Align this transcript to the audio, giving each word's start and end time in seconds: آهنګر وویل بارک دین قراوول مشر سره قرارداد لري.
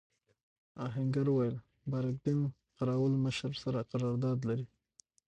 آهنګر 0.85 1.27
وویل 1.29 1.55
بارک 1.91 2.15
دین 2.25 2.39
قراوول 2.77 3.13
مشر 3.25 3.51
سره 3.63 3.87
قرارداد 3.91 4.39
لري. 4.49 4.65